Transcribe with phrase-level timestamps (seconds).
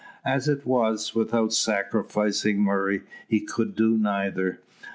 [0.25, 4.59] As it was, without sacrificing Murray, he could do neither.